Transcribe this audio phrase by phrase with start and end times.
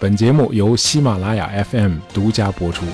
[0.00, 2.86] 本节目由喜马拉雅 FM 独家播出。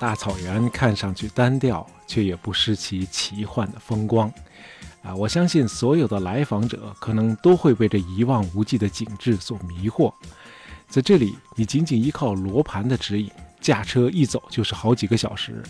[0.00, 4.28] 大草原看上去单调，却也不失其奇幻的风光。
[5.04, 10.12] 啊，我相信所有的来访者可能都会被这一望无际的景致所迷惑。
[10.88, 13.30] 在这里，你仅仅依靠罗盘的指引。
[13.60, 15.62] 驾车一走就是好几个小时，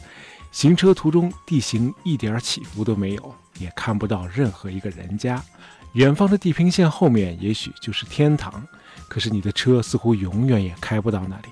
[0.53, 5.43] 行车途中地形一点起伏都没有，也看不到任何一个人家。
[5.95, 8.65] 远方的地平线后面也许就是天堂，
[9.09, 11.49] 可是你的车似乎永远也开不到那里。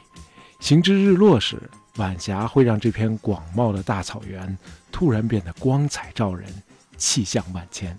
[0.61, 1.59] 行至日落时，
[1.97, 4.57] 晚霞会让这片广袤的大草原
[4.93, 6.49] 突然变得光彩照人，
[6.97, 7.91] 气象万千。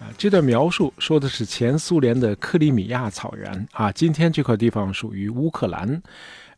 [0.00, 6.02] 啊，这段描述说的是前苏联的克里米亚草原啊，今天这块地方属于乌克兰。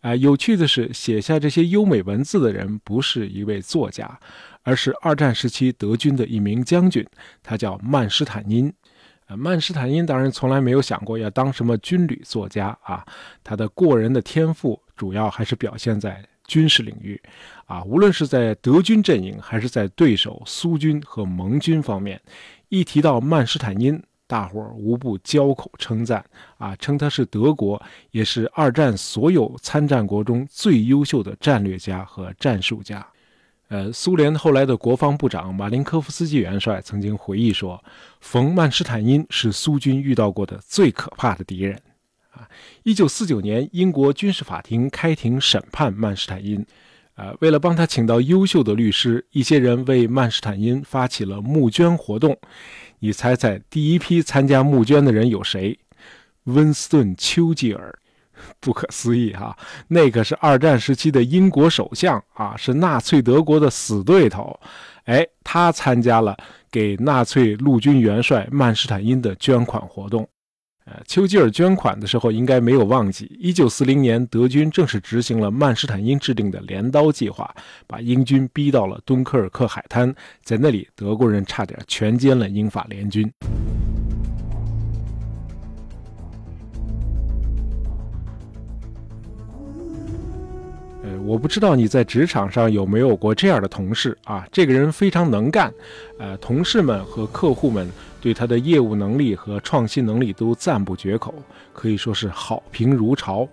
[0.06, 4.20] 啊，有趣的是，写下这些优美文字的人不是一位作家，
[4.62, 7.04] 而是二战时期德军的一名将军，
[7.42, 8.72] 他叫曼施坦因。
[9.26, 13.04] 呃，曼施坦因当然从来没有想过要当什么军旅作家啊，
[13.42, 17.20] 他的过人的天赋主要还是表现在军事领域。
[17.64, 22.22] 啊，无论是在德军阵营，还是在对手苏军和盟军方面，
[22.68, 24.00] 一提到曼施坦因。
[24.26, 26.24] 大伙儿无不交口称赞
[26.58, 33.06] 啊，称他是德国，也是二战所有参战国中最优秀的战略家和战术家。
[33.68, 37.82] 呃，苏联后来的国防部长马林科夫斯基元帅曾经回忆说
[38.20, 41.76] ：“冯曼施坦因是苏军遇到过的最可怕的敌人。”
[42.30, 42.48] 啊，
[42.84, 46.64] 一九四九年，英国军事法庭开庭审判曼施坦因。
[47.16, 52.38] 呃，为了帮他请到优秀的律师，一些人为曼施坦因发起了募捐活动。
[52.98, 55.78] 你猜猜第一批参加募捐的人有谁？
[56.44, 57.92] 温斯顿·丘吉尔，
[58.60, 59.56] 不可思议哈！
[59.88, 64.58] 那可是二战时期的英国首相啊，是纳粹德国的死对头。
[65.04, 66.36] 哎，他参加了
[66.70, 70.28] 给纳粹陆军元帅曼施坦因的捐款活动。
[70.86, 77.52] 呃，丘吉尔捐款的时候应该没有忘记，一九四零年德军正式执行了曼施坦因制定的镰刀计划，
[77.88, 80.14] 把英军逼到了敦刻尔克海滩，
[80.44, 83.28] 在那里德国人差点全歼了英法联军。
[91.26, 95.72] 我不知道你在职场上有没有过这样的同事啊，这个人非常能干，
[96.18, 97.90] 呃，同事们和客户们。
[98.18, 101.32] 对他的业务能力和创新能力都赞不绝口，
[101.72, 103.48] 可以说是好评如潮。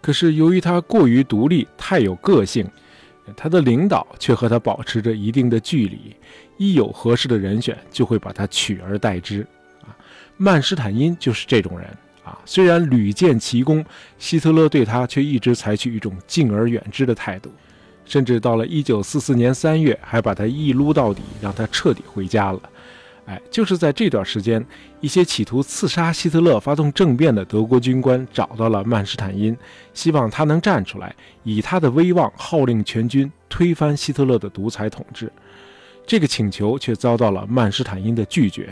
[0.00, 2.64] 可是由于他过于独立，太有个性，
[3.34, 6.14] 他的领导却和他保持着一定的距离。
[6.58, 9.44] 一有合适的人选，就会把他取而代之。
[9.82, 9.90] 啊，
[10.36, 11.88] 曼施坦因就是这种人
[12.24, 12.38] 啊。
[12.44, 13.84] 虽然屡建奇功，
[14.18, 17.50] 希特勒对他却一直采取一种敬而远之的态度，
[18.04, 22.60] 甚至到了1944年3月，还把他一撸到底，让他彻底回家了。
[23.26, 24.62] 哎，就是在这段时间，
[25.00, 29.56] 一些企图刺杀希特勒、发动政变的德国军官找到了曼施坦因，
[29.94, 35.32] 希望他能站出来，以他的威望号令全军推翻希特勒的独裁统治。
[36.06, 38.68] 这个请求却遭到了曼施坦因的拒绝。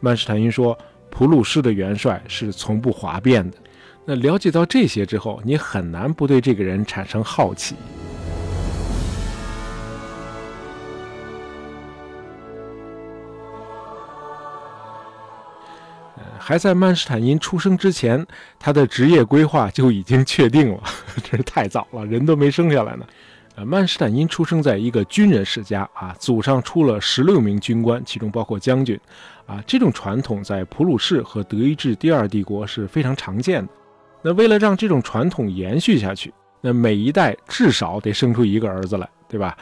[0.00, 0.76] 曼施坦因说
[1.12, 3.58] ：“普鲁士的元帅是从不哗变的。”
[4.04, 7.76] 那了解到这些之后，你很难不对这个人产生好奇。
[16.38, 18.26] 还在曼施坦因出生之前，
[18.58, 20.82] 他的职业规划就已经确定了，
[21.22, 23.06] 真是太早了，人都没生下来呢。
[23.54, 28.98] 呃，曼施坦因出生在一个军人世家啊，祖上出了十六名军官，其中包括将军，
[29.46, 33.72] 啊，这种传统在普鲁士和德意志第二帝国是非常常见的。
[34.22, 39.56] 那为了让这种传统延续下去，那每一代至少得生出一个儿子来，对吧？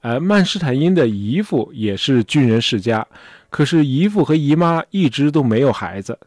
[0.00, 3.06] 呃，曼施坦因的姨父也是军人世家。
[3.48, 6.18] 可是姨父和姨妈一直都没有孩子，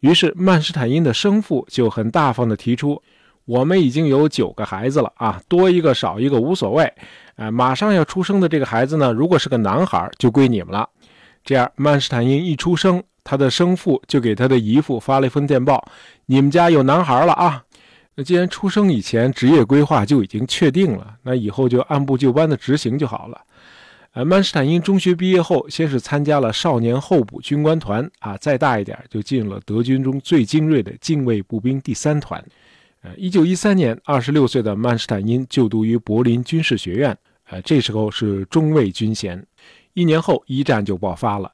[0.00, 3.00] 于是曼施坦因的生父就很大方地提出
[3.44, 6.92] ：“我们已经有九个孩子了啊，多一个少一个无所谓。
[7.36, 10.88] 哎，马上要出生的这个孩子呢，如果是个男孩，就归你们了。”
[11.44, 15.84] 这样，曼施坦因一出生，他的生父就给他的姨父发了一封电报
[16.26, 17.64] ：“你们家有男孩了啊！
[18.14, 23.40] 那既然出生以前职业规划就已经确定了，那以后就按部就班的执行就好了。”
[24.14, 32.44] 呃，曼施坦因中学毕业后，先是参加了少年候补军官团，啊，再大一点就进入了德军中最精锐的近卫步兵第三团。
[33.02, 37.16] 呃，一九一三年，二十六岁的曼施坦因就读于柏林军事学院，
[37.48, 39.44] 呃，这时候是中尉军衔。
[39.94, 41.52] 一年后，一战就爆发了。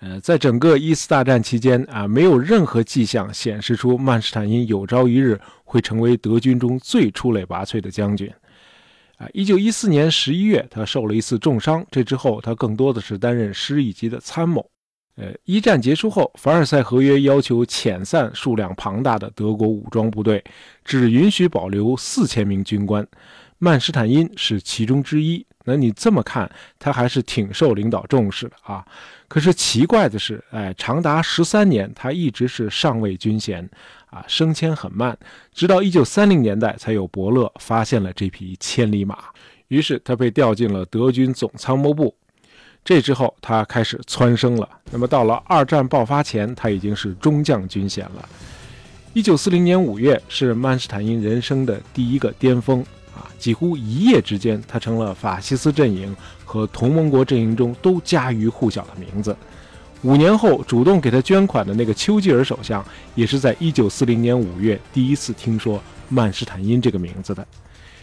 [0.00, 8.28] 呃，在整个一次大战期间，啊，没有任何迹象显示出曼施坦因有朝一日会成为德军中最出类拔萃的将军。
[9.18, 14.68] 啊，一九一四年十一月，他受了一次重伤，这之后他更多的是担任师一级的参谋。
[15.20, 20.42] 呃，一战结束后，凡尔赛合约要求遣散数量庞大的德国武装部队，
[20.84, 23.04] 只允许保留四千名军官。
[23.58, 25.44] 曼施坦因是其中之一。
[25.64, 26.48] 那你这么看，
[26.78, 28.86] 他还是挺受领导重视的啊。
[29.26, 33.68] 可是奇怪的是，哎，长达十三年，他一直是上尉军衔，
[34.06, 35.18] 啊，升迁很慢。
[35.52, 39.18] 直到一九三零年代，才有伯乐发现了这匹千里马，
[39.66, 42.14] 于是他被调进了德军总参谋部。
[42.84, 44.68] 这之后，他开始蹿升了。
[44.90, 48.28] 那么，到了二战爆发前，他已经是中将军衔了。
[49.12, 52.80] 一九四零年五月是曼施坦因人生的第一个巅峰
[53.14, 53.28] 啊！
[53.38, 56.14] 几乎一夜之间，他成了法西斯阵营
[56.44, 59.36] 和同盟国阵营中都家喻户晓的名字。
[60.02, 62.84] 五年后，主动给他捐款的那个丘吉尔首相，
[63.14, 67.46] 也是在一九四零年五月第一次听说曼施坦因这个名字的。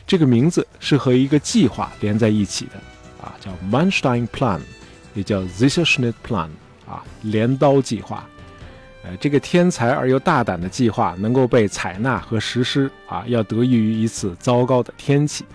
[0.06, 2.72] 这个名字是和一个计划连在一起的
[3.26, 4.62] 啊，叫 Manstein Plan。
[5.14, 6.50] 也叫 z i s h n e t Plan
[6.86, 8.28] 啊，镰刀计划。
[9.02, 15.46] 呃，这个天才而又大胆的计划能够被采纳和实施啊，要得益于一次糟糕的天气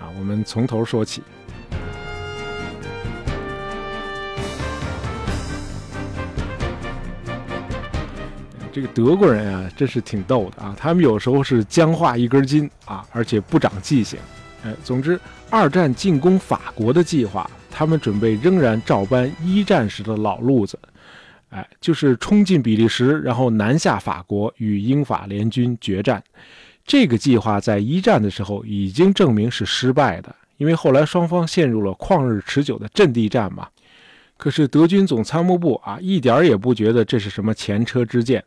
[0.00, 0.10] 啊。
[0.18, 1.22] 我们从头说起。
[8.72, 10.74] 这个德国人啊，真是挺逗的啊。
[10.76, 14.18] 他们有时候是僵化一根筋啊，而且不长记性。
[14.64, 15.20] 哎，总之，
[15.50, 17.48] 二战进攻法国的计划。
[17.76, 20.78] 他们准备仍然照搬一战时的老路子，
[21.50, 26.22] 哎，就是冲进比利时，然后南下法国，与英法联军决战。
[26.86, 33.66] 这个计划在一战的时候已经证明是失败的，因为后来双方陷入了旷日持久的阵地战嘛。
[34.36, 38.44] 可是德军总参谋部啊，一点也不觉得这是什么前车之鉴。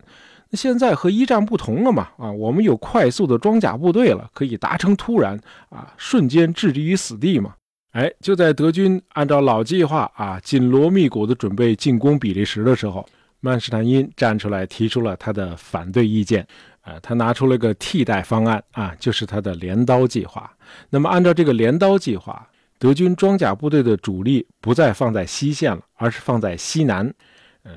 [0.50, 2.08] 那现在和一战不同了嘛？
[2.18, 5.40] 啊，我们有快速的装甲部队了，可以达成突然
[5.70, 7.54] 啊，瞬间置敌于死地嘛。
[7.92, 13.08] 哎，就在德军按照老计划啊紧锣密鼓地准备进攻比利时的时候，
[13.40, 16.46] 曼施坦因站出来提出了他的反对意见。
[16.82, 20.50] 啊，他拿出了个替代方案啊，就是他的镰刀计划。
[20.90, 22.48] 那么，按照这个镰刀计划，
[22.80, 27.14] 德军装甲部队的主力不再放在西线了，而是放在西南。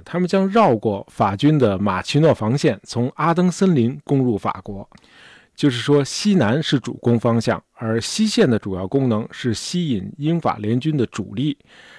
[0.04, 4.88] 他们将绕过法军的马奇诺防线，从阿登森林攻入法国。
[5.56, 11.58] 就是说，西南是主攻方向，而西线的主要功能是吸引英法联军的主力，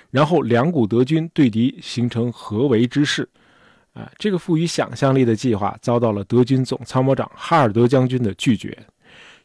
[0.10, 3.30] 然后两股德军对敌，形成合围之势。
[3.94, 8.76] 啊，这个富于想象力的计划遭到了德军总参谋长哈尔德将军的拒绝。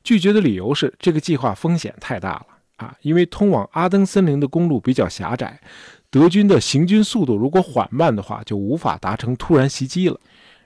[0.03, 2.47] 拒绝的理由是，这个计划风险太大了
[2.77, 5.61] 啊，因为通往阿登森林的公路比较狭窄，
[6.11, 10.19] 德军的行军速度如果缓慢的话，就无法达成突然袭击了。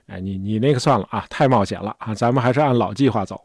[0.07, 2.13] 哎，你你那个算了啊，太冒险了啊！
[2.13, 3.39] 咱们还是按老计划走。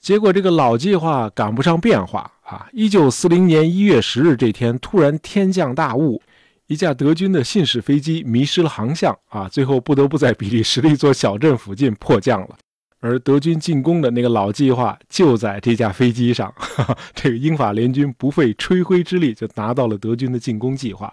[0.00, 2.68] 结果这个老计划赶不上变化啊！
[2.72, 6.20] 一九四零年一月十日这天，突然天降大雾，
[6.66, 12.56] 一架德军的信使飞机迷失了航向啊，最后不得不在比利时的一座小镇附近迫降了。
[13.00, 16.52] 而德军进攻的那个老计划就在这架飞机上，
[17.14, 21.12] 这个英法联军不费吹灰之力就拿到了德军的进攻计划。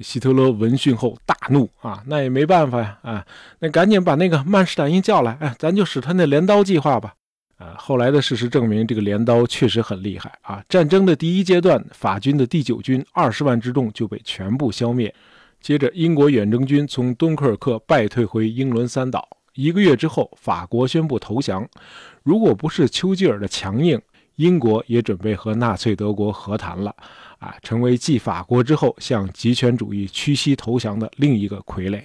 [0.00, 3.26] 希特勒闻讯后大怒啊，那也没办法呀啊，
[3.58, 7.12] 那赶紧把那个曼施坦因叫来，哎，咱就使他那镰刀计划吧。
[7.58, 10.64] 啊，后来的事实证明，这个镰刀确实很厉害啊。
[10.70, 15.14] 战争的第一阶段，法军的第九军二十万之众就被全部消灭。
[15.60, 19.28] 接着，英国远征军从敦刻尔克败退回英伦三岛。
[19.60, 21.68] 一个月之后，法国宣布投降。
[22.22, 24.00] 如果不是丘吉尔的强硬，
[24.36, 26.94] 英国也准备和纳粹德国和谈了。
[27.38, 32.02] 啊，成为继法国之后向极权主义屈膝投降的另一个傀儡。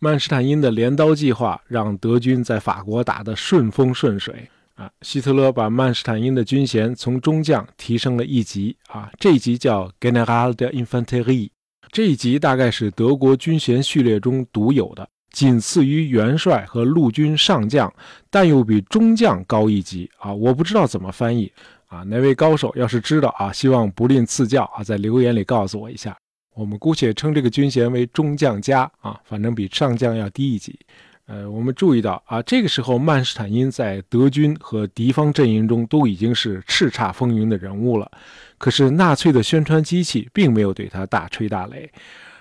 [0.00, 4.48] 曼施坦因的镰刀计划让德军在法国打得顺风顺水。
[4.74, 8.76] 啊，希特勒把曼施坦因的军衔从中将提升了一级。
[8.88, 11.50] 啊，这一级叫 General de Infanterie，
[11.90, 17.92] 这一级大概是德国军衔序列中独有的，仅次于元帅和陆军上将，
[18.30, 20.10] 但又比中将高一级。
[20.18, 21.52] 啊，我不知道怎么翻译。
[21.86, 26.14] 啊，哪位高手要是知道啊，希望不吝赐教啊，在留言里告诉我一下。
[26.54, 30.78] 我们姑且称这个军衔为中将加啊，反正比上将要低一级。
[31.26, 38.10] 呃，我们注意到啊，这个时候曼施坦因在德军和敌方阵营中都已经是叱咤风云的人物了。
[38.58, 41.88] 可是纳粹的宣传机器并没有对他大吹大擂，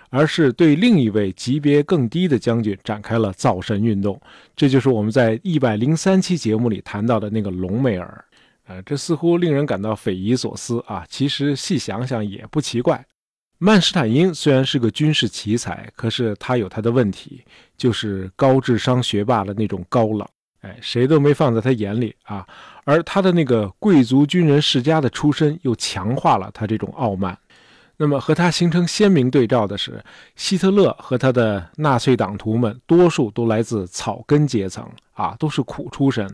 [0.09, 4.19] 而是对另一位级别更低的将军展开了造神运动。
[4.55, 8.23] 这就是我们在一百零三期节目里谈到的那个隆美尔。
[8.67, 11.05] 呃，这似乎令人感到匪夷所思啊！
[11.07, 13.05] 其实细想想也不奇怪。
[13.59, 17.41] 曼施坦因虽然是个军事奇才，可是他有他的问题，
[17.77, 20.27] 就是高智商学霸的那种高冷
[20.61, 22.45] 哎，谁都没放在他眼里啊。
[22.83, 27.37] 而他的那个贵族军人世家的出身，又强化了他这种傲慢。
[27.99, 30.03] 那么和他形成鲜明对照的是，
[30.35, 36.29] 希特勒和他的纳粹党徒们，多数都来自草根阶层啊，都是苦出身。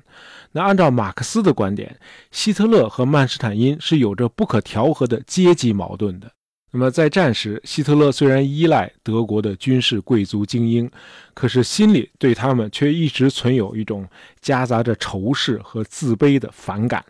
[0.51, 1.97] 那按照马克思的观点，
[2.31, 6.29] 希特勒和曼施坦因是有着不可调和的阶级矛盾的。
[6.71, 10.89] 那么在战时，希特勒虽然依赖德国的军事贵族精英，
[11.33, 14.05] 可是心里对他们却一直存有一种
[14.41, 17.05] 夹杂着仇视和自卑的反感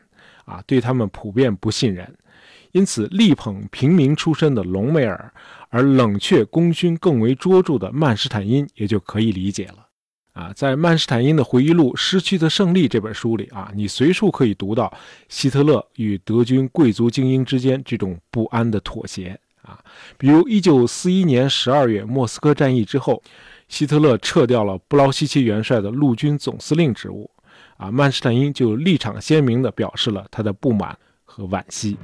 [0.46, 2.14] 啊，对他们普遍不信任。
[2.74, 5.34] 因此，力捧平民出身的隆美尔，
[5.70, 9.88] 而冷却功勋更为卓著的曼施坦因，也就可以理解了。
[10.34, 14.92] 啊，在曼施坦因的回忆录《失去的胜利》这本书里，啊，你随处可以读到
[15.30, 19.40] 希特勒与德军贵族精英之间这种不安的妥协。
[19.62, 19.80] 啊，
[20.18, 23.22] 比如1941年12月莫斯科战役之后，
[23.68, 27.30] 希特勒撤掉了布劳希奇元帅的陆军总司令职务，
[27.78, 31.96] 啊，曼施坦因就立场鲜明地表示了他的不满和惋惜。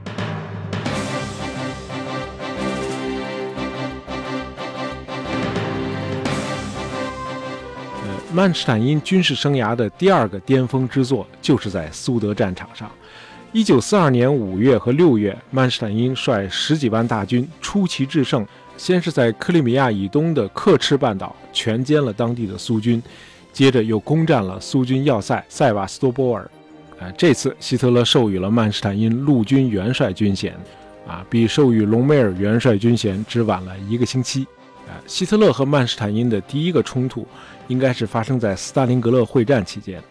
[8.32, 12.90] 曼施坦因军事生涯的第二个巅峰之作，就是在苏德战场上。
[13.52, 18.46] 一九四二年五月和六月，曼施坦因率十几万大军出奇制胜，
[18.78, 23.02] 先是在克里米亚以东的克赤半岛全歼了当地的苏军，
[23.52, 26.50] 接着又攻占了苏军要塞塞瓦斯托波尔。
[27.00, 30.56] 啊，这次希特勒授予了曼施坦因陆军元帅军衔，
[31.08, 34.46] 啊，比授予隆美尔元帅军衔只晚了一个星期。
[35.06, 37.26] 希特勒和曼施坦因的第一个冲突。
[37.70, 40.02] 应该是发生在斯大林格勒会战期间。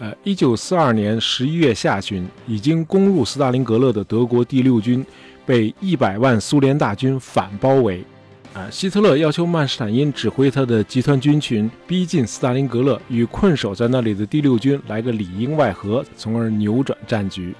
[0.00, 5.06] 呃，一九四二年十一月下旬，已经攻入斯大林格勒的德国第六军
[5.46, 8.04] 被一百万苏联大军反包围。
[8.52, 17.54] 啊，希特勒要求曼施坦因指挥他的集团军群逼近斯大林格勒，与困守在那里的第六军来个里应外合，从而扭转战局。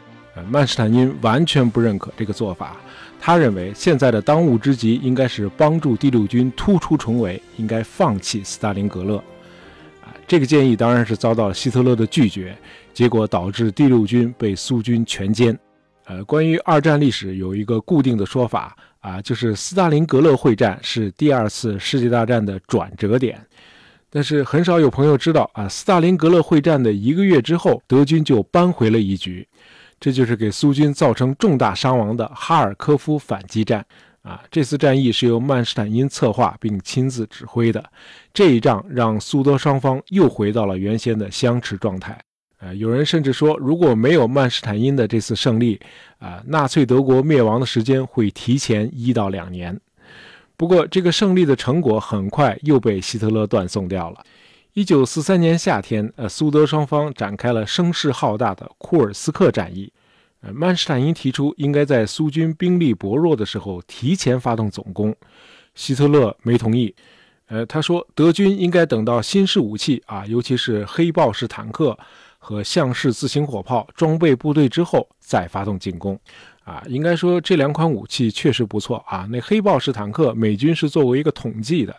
[0.44, 2.76] 曼施坦因完全不认可这个做法。
[3.20, 9.16] 他认为现在的当务之急应该是帮助第六军突出重围，应该放弃斯大林格勒。
[10.00, 12.56] 啊，这个建议当然是遭到了希特勒的拒绝，
[12.94, 15.56] 结果导致第六军被苏军全歼。
[16.04, 23.38] 呃，关于二战历史有一个固定的说法啊，就是斯大林格勒会战是第二次世界大战的转折点。
[24.10, 29.46] 但是很少有朋友知道啊，斯大林格勒会战的一个月之后，德军就扳回了一局。
[30.00, 33.84] 这就是给苏军造成重大伤亡的哈尔科夫反击战
[34.22, 34.42] 啊！
[34.50, 37.84] 这次战役是由曼施坦因策划并亲自指挥的。
[38.32, 42.18] 这一仗让苏德双方又回到了原先的相持状态。
[42.60, 45.80] 呃，有人甚至说，如果没有曼施坦因的这次胜利，
[46.18, 49.78] 啊，纳粹德国灭亡的时间会提前一到两年。
[50.56, 54.24] 不过，这个胜利的成果很快又被希特勒断送掉了。
[54.78, 59.92] 一九四三年夏天，呃，苏德双方展开了声势浩大的库尔斯克战役。
[60.40, 65.12] 呃，曼施坦因提出应该在苏军兵力薄弱的时候提前发动总攻，
[65.74, 66.94] 希特勒没同意。
[67.48, 71.98] 呃，他说德军应该等到新式武器啊，尤其是黑豹式坦克
[72.38, 76.16] 和象式自行火炮装备部队之后再发动进攻。
[76.62, 79.26] 啊，应该说这两款武器确实不错啊。
[79.28, 81.96] 那黑豹式坦克，美军是作为一个统计的。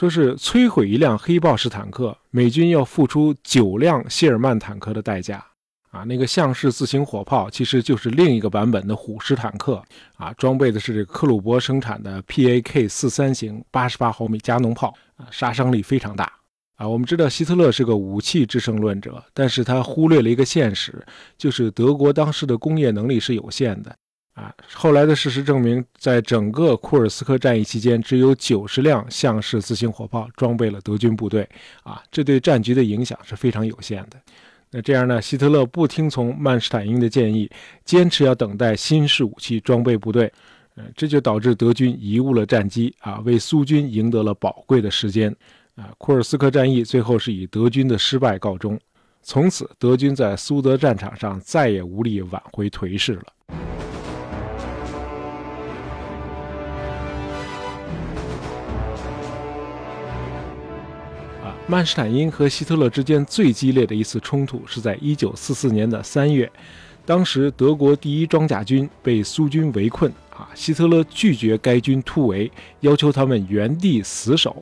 [0.00, 5.44] 说是摧毁一辆黑豹式坦克，美军要付出九辆谢尔曼坦克的代价
[5.90, 6.04] 啊！
[6.04, 9.82] 那个象式自行火炮其实就是另一个版本的虎式坦克
[10.16, 16.32] 啊，装备的是这个克虏伯生产的 PAK 四三型八十八毫米加农炮啊，杀伤力非常大
[16.76, 16.88] 啊！
[16.88, 21.04] 我们知道希特勒是个武器制胜论者，但是他忽略了一个现实，
[21.36, 23.94] 就是德国当时的工业能力是有限的。
[24.40, 31.46] 啊，后来的事实证明，在整个库尔斯克战役期间，只有九十辆象式自行火炮装备了德军部队。
[31.82, 34.16] 啊，这对战局的影响是非常有限的。
[34.70, 37.50] 那这样呢，希特勒不听从曼施坦因的建议，
[37.84, 40.32] 坚持要等待新式武器装备部队。
[40.76, 45.30] 呃，这就导致德军贻误了战机，啊，为苏军赢得了宝贵的时间。
[45.74, 48.80] 啊，库尔斯克战役最后是以德军的失败告终。
[49.22, 53.24] 从此，德军在苏德战场上再也无力挽回颓势了。
[61.70, 66.50] 曼施坦因和希特勒之间最激烈的一次冲突是在1944年的3月，
[67.06, 72.50] 当时德国第一装甲军被苏军围困，啊，希特勒拒绝该军突围，
[72.80, 74.60] 要求他们原地死守。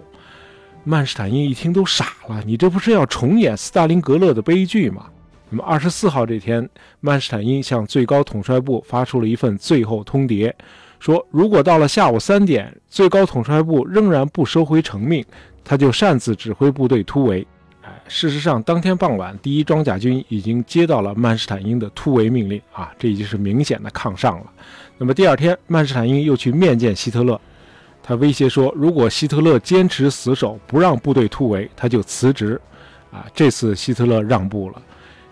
[0.84, 5.06] 曼施坦因一听都傻了，你这不是要重演斯大林格勒的悲剧吗？
[5.48, 6.68] 那么24号这天，
[7.00, 10.52] 曼施坦因向最高统帅部发出了一份最后通牒，
[11.00, 15.24] 说如果到了下午三点，最高统帅部仍然不收回成命。
[15.68, 17.46] 他就擅自指挥部队突围，
[18.06, 24.46] 事实上，当天傍晚，第一装甲军已经接到了曼施坦因的突围命令啊，这已经是明显的抗上了。
[24.96, 27.38] 那么第二天，曼施坦因又去面见希特勒，
[28.02, 32.58] 他威胁说，如果希特勒坚持死守，不让部队突围，他就辞职。
[33.10, 34.80] 啊，这次希特勒让步了。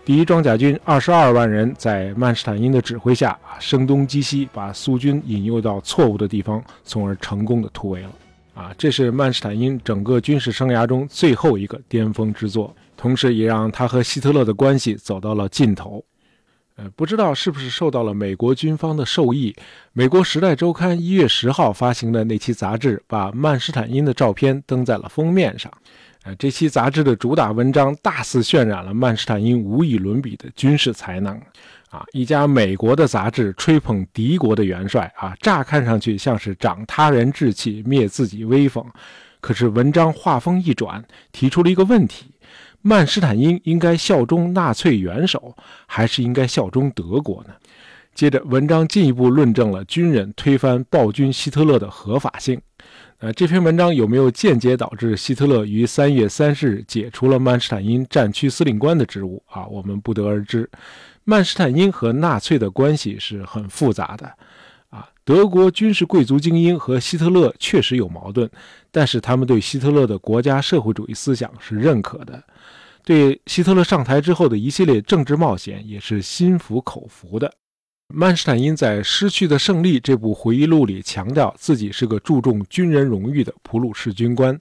[0.05, 8.11] 第一装甲军二十二万人在曼施坦因的指挥下啊，声东击西，把苏军引诱到错误的地方，从而成功的突围了。
[8.57, 16.03] 啊，这是曼施坦因整个军事生涯中最后一个巅峰之作，同时也让他和希特勒的关系走到了尽头。
[16.75, 19.55] 呃，不知道是不是受到了美国军方的授意，
[19.93, 25.71] 美国《时代周刊》一月十号发行的那期杂志，把曼施坦因的照片登在了封面上。
[26.23, 31.39] 呃这期杂志的主打文章大肆渲染了曼施坦因无以伦比的军事才能，
[31.89, 38.85] 啊，一家美国的杂志吹捧敌国的元帅，啊，乍看上去像是长他人志气灭自己威风，
[39.39, 42.25] 可是文章话锋一转，提出了一个问题：
[42.81, 47.53] 曼施坦因应该效忠纳粹元首，还是应该效忠德国呢？
[48.13, 52.59] 接着，文章进一步论证了军人推翻暴君希特勒的合法性。
[53.19, 59.65] 呃，这篇文章有没有间接导致希特勒于三月三十日解除了曼施坦因战区司令官的职务啊？
[59.67, 60.69] 我们不得而知。
[61.29, 64.31] 曼施坦因和纳粹的关系是很复杂的，
[64.87, 68.49] 啊，德国军事贵族精英和希特勒确实有矛盾，
[68.91, 72.41] 但是他们对希特勒的国家社会主义思想是认可的，
[73.03, 77.53] 对希特勒上台之后的一系列政治冒险也是心服口服的。
[78.15, 84.57] 曼施坦因在《失去的胜利》这部回忆录里强调自己是个注重军人荣誉的普鲁士军官。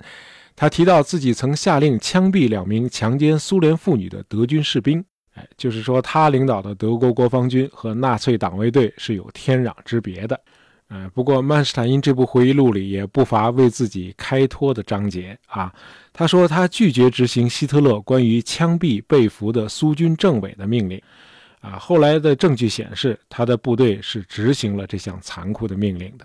[0.57, 5.05] 他提到自己曾下令枪毙两名强奸苏联妇女的德军士兵。
[5.37, 10.41] 哎，就是说他领导的德国国防军和纳粹党卫队是有天壤之别的。
[10.89, 15.73] 呃，不过曼施坦因这部回忆录里也不乏为自己开脱的章节啊。
[16.13, 21.01] 他说他拒绝执行希特勒关于枪毙被俘的苏军政委的命令。
[21.61, 26.25] 啊，后来的证据显示，他的部队是执行了这项残酷的命令的。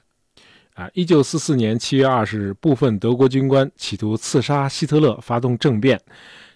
[0.75, 5.99] 啊，一九四四年七月二十日，部分德国军官企图刺杀希特勒，发动政变。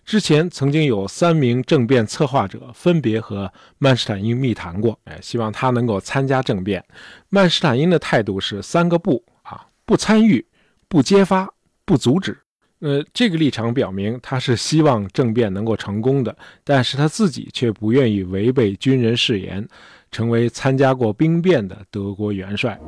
[0.05, 6.83] 之前曾经有三名政变策划者分别和曼施坦因密谈过，哎，希望他能够参加政变。
[7.29, 10.45] 曼施坦因的态度是三个不啊：不参与、
[10.87, 11.51] 不揭发、
[11.85, 12.37] 不阻止。
[12.81, 19.67] 呃，这个立场表明他是希望政变能够成功的，但是他自己却不愿意违背军人誓言，
[20.11, 22.79] 成为参加过兵变的德国元帅。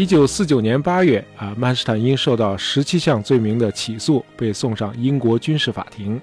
[0.00, 6.18] 一九四九年八月，啊，曼施坦因受到十七项罪名的起诉，被送上英国军事法庭。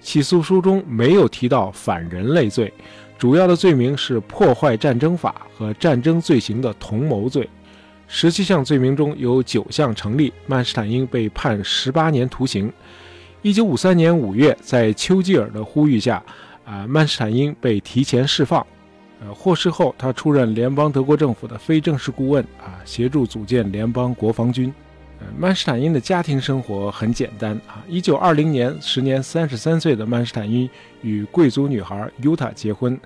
[0.00, 2.72] 起诉书中没有提到反人类罪。
[3.18, 7.50] 主要的罪名是破坏战争法和战争罪行的同谋罪，
[8.06, 12.72] 十七项罪名中有九项成立，曼施坦因被判十八年徒刑。
[13.42, 16.22] 一九五三年五月，在丘吉尔的呼吁下，
[16.64, 18.64] 啊，曼施坦因被提前释放。
[19.20, 24.72] 呃，获释后，他出任联邦德国政府的非正式顾问，啊，协助组建联邦国防军。
[25.20, 27.82] 呃曼施坦因的家庭生活很简单啊。
[27.88, 30.70] 一九二零年，时年三十三岁的曼施坦因
[31.02, 32.96] 与贵族女孩尤塔结婚，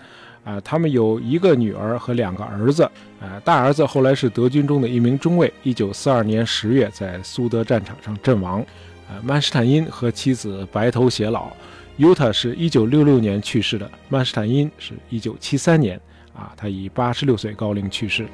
[0.44, 2.82] 啊，他们有一个女儿和两个儿子，
[3.18, 8.60] 啊，大儿子后来是德军中的一名中尉，一九四二年十月在苏德战场上阵亡。
[9.08, 11.50] 啊，曼施坦因和妻子白头偕老，
[11.98, 16.00] 尤塔是一九六六年去世的，曼施坦因是一九七三年，
[16.34, 18.26] 啊，他以八十六岁高龄去世。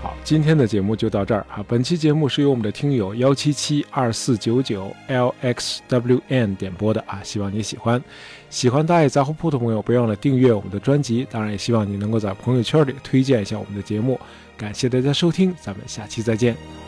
[0.00, 1.64] 好今天的节目就到这儿啊！
[1.66, 8.00] 本期节目是由我们的听友幺七七二四九九 lxwn 点播的啊，希望你喜欢。
[8.50, 11.26] 喜欢大爷杂货铺的朋友，别忘了订阅我们的专辑。
[11.30, 14.20] 当然，也希望你能够在朋友圈里推荐一下我们的节目。
[14.56, 16.83] 感谢大家收听，咱们下期再见。